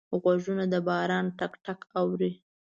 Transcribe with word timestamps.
غوږونه 0.21 0.65
د 0.73 0.75
باران 0.87 1.25
ټک 1.37 1.53
ټک 1.65 1.79
اوري 1.99 2.31